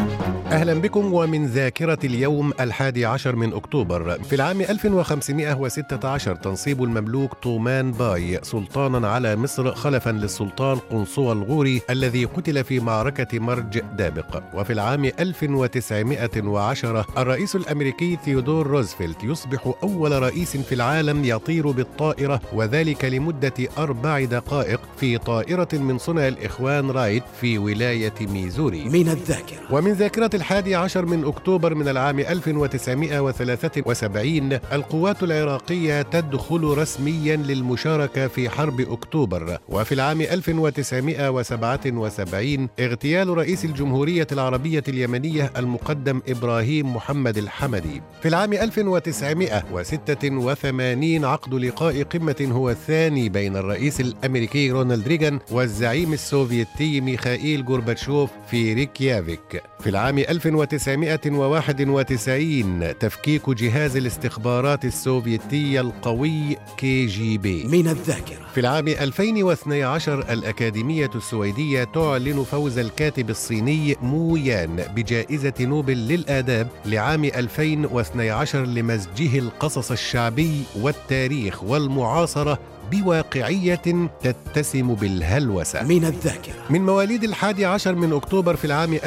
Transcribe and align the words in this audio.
أهلا 0.00 0.74
بكم 0.74 1.12
ومن 1.14 1.46
ذاكرة 1.46 1.98
اليوم 2.04 2.52
الحادي 2.60 3.06
عشر 3.06 3.36
من 3.36 3.52
أكتوبر. 3.52 4.18
في 4.22 4.34
العام 4.34 4.60
1516 4.60 6.36
تنصيب 6.36 6.82
المملوك 6.82 7.34
طومان 7.34 7.92
باي 7.92 8.40
سلطانا 8.42 9.08
على 9.08 9.36
مصر 9.36 9.74
خلفا 9.74 10.10
للسلطان 10.10 10.78
قنصوى 10.78 11.32
الغوري 11.32 11.80
الذي 11.90 12.24
قتل 12.24 12.64
في 12.64 12.80
معركة 12.80 13.38
مرج 13.38 13.78
دابق. 13.98 14.42
وفي 14.54 14.72
العام 14.72 15.04
1910 15.04 17.06
الرئيس 17.18 17.56
الأمريكي 17.56 18.18
ثيودور 18.24 18.66
روزفلت 18.66 19.24
يصبح 19.24 19.72
أول 19.82 20.22
رئيس 20.22 20.56
في 20.56 20.74
العالم 20.74 21.24
يطير 21.24 21.70
بالطائرة 21.70 22.40
وذلك 22.52 23.04
لمدة 23.04 23.54
أربع 23.78 24.24
دقائق 24.24 24.80
في 24.96 25.18
طائرة 25.18 25.68
من 25.72 25.98
صنع 25.98 26.28
الإخوان 26.28 26.90
رايت 26.90 27.22
في 27.40 27.58
ولاية 27.58 28.14
ميزوري. 28.20 28.84
من 28.84 29.08
الذاكرة. 29.08 29.60
ومن 29.70 29.89
ذاكرة 29.92 30.30
الحادي 30.34 30.74
عشر 30.74 31.06
من 31.06 31.24
أكتوبر 31.24 31.74
من 31.74 31.88
العام 31.88 32.18
1973 32.18 34.52
القوات 34.72 35.22
العراقية 35.22 36.02
تدخل 36.02 36.64
رسميا 36.64 37.36
للمشاركة 37.36 38.28
في 38.28 38.50
حرب 38.50 38.80
أكتوبر. 38.80 39.58
وفي 39.68 39.92
العام 39.92 40.20
1977 40.20 42.68
اغتيال 42.80 43.28
رئيس 43.28 43.64
الجمهورية 43.64 44.26
العربية 44.32 44.84
اليمنية 44.88 45.52
المقدم 45.56 46.22
إبراهيم 46.28 46.96
محمد 46.96 47.38
الحمدي. 47.38 48.02
في 48.22 48.28
العام 48.28 48.52
1986 48.52 51.24
عقد 51.24 51.54
لقاء 51.54 52.02
قمة 52.02 52.48
هو 52.52 52.70
الثاني 52.70 53.28
بين 53.28 53.56
الرئيس 53.56 54.00
الأمريكي 54.00 54.70
رونالد 54.70 55.08
ريغان 55.08 55.38
والزعيم 55.50 56.12
السوفيتي 56.12 57.00
ميخائيل 57.00 57.64
غورباتشوف 57.68 58.30
في 58.50 58.74
ريكيافيك. 58.74 59.62
في 59.82 59.90
العام 59.90 60.18
1991 60.18 62.98
تفكيك 62.98 63.50
جهاز 63.50 63.96
الاستخبارات 63.96 64.84
السوفيتي 64.84 65.80
القوي 65.80 66.56
KGB. 66.76 67.64
من 67.64 67.88
الذاكرة. 67.88 68.36
في 68.54 68.60
العام 68.60 68.88
2012 68.88 70.32
الأكاديمية 70.32 71.10
السويدية 71.14 71.84
تعلن 71.84 72.44
فوز 72.44 72.78
الكاتب 72.78 73.30
الصيني 73.30 73.96
مو 74.02 74.36
يان 74.36 74.84
بجائزة 74.96 75.52
نوبل 75.60 75.96
للآداب 75.96 76.68
لعام 76.86 77.24
2012 77.24 78.64
لمزجه 78.64 79.38
القصص 79.38 79.90
الشعبي 79.90 80.62
والتاريخ 80.80 81.64
والمعاصرة 81.64 82.58
بواقعية 82.92 84.08
تتسم 84.22 84.94
بالهلوسة. 84.94 85.82
من 85.82 86.04
الذاكرة. 86.04 86.54
من 86.70 86.86
مواليد 86.86 87.24
الحادي 87.24 87.64
عشر 87.64 87.94
من 87.94 88.12
أكتوبر 88.12 88.56
في 88.56 88.64
العام 88.64 88.98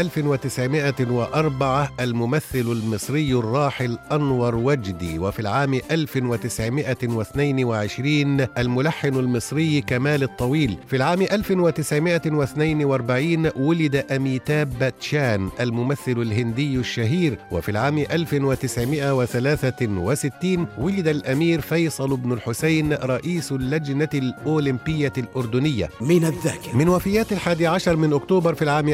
1904 0.64 1.92
الممثل 2.00 2.72
المصري 2.72 3.34
الراحل 3.34 3.98
أنور 4.12 4.56
وجدي. 4.56 5.20
وفي 5.20 5.40
العام 5.40 5.74
1922 5.92 8.48
الملحن 8.58 9.16
المصري 9.16 9.82
كمال 9.82 10.24
الطويل. 10.24 10.78
في 10.88 10.96
العام 10.96 11.22
1942 11.22 13.52
ولد 13.56 13.96
أميتاب 13.96 14.80
باتشان 14.80 15.50
الممثل 15.60 16.22
الهندي 16.22 16.78
الشهير. 16.78 17.38
وفي 17.52 17.70
العام 17.70 17.98
1963 17.98 20.68
ولد 20.78 21.08
الأمير 21.08 21.62
فيصل 21.62 22.18
بن 22.18 22.32
الحسين 22.32 22.94
رئيس 22.94 23.52
اللجنة 23.52 24.10
الأولمبية 24.14 25.14
الأردنية. 25.18 25.90
من 26.02 26.26
الذاكرة. 26.26 26.78
من 26.78 26.90
وفيات 26.90 27.32
الحادي 27.32 27.68
عشر 27.68 27.96
من 27.96 28.14
أكتوبر 28.14 28.54
في 28.54 28.62
العام 28.62 28.90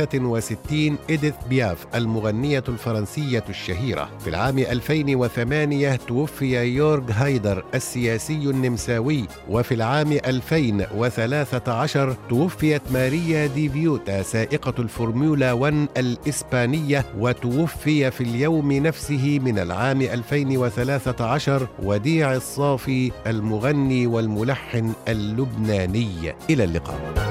1963 0.00 0.96
إديث 1.10 1.34
بياف 1.48 1.86
المغنية 1.94 2.64
الفرنسية 2.68 3.44
الشهيرة. 3.48 4.10
في 4.20 4.30
العام 4.30 4.58
2008 4.58 5.96
توفي 5.96 6.76
يورغ 6.76 7.12
هايدر 7.12 7.64
السياسي 7.74 8.50
النمساوي. 8.50 9.24
وفي 9.48 9.74
العام 9.74 10.12
2013 10.12 12.16
توفيت 12.28 12.82
ماريا 12.92 13.46
دي 13.46 13.71
فيوتا 13.71 14.22
سائقة 14.22 14.74
الفورمولا 14.78 15.52
1 15.52 15.88
الإسبانية. 15.96 17.04
وتوفي 17.18 18.10
في 18.10 18.20
اليوم 18.20 18.72
نفسه 18.72 19.38
من 19.44 19.58
العام 19.58 20.02
2013 20.02 21.68
وديع 21.82 22.34
الصافي 22.34 23.12
المغني 23.26 24.06
والملحن 24.06 24.92
اللبناني. 25.08 26.34
إلى 26.50 26.64
اللقاء. 26.64 27.27